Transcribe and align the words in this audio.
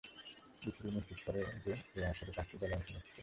BCB 0.61 0.89
নিশ্চিত 0.95 1.19
করে 1.25 1.39
যে, 1.65 1.73
এই 1.95 2.03
আসরে 2.05 2.31
পাঁচটি 2.35 2.55
দল 2.57 2.71
অংশ 2.73 2.87
নিচ্ছে। 2.93 3.11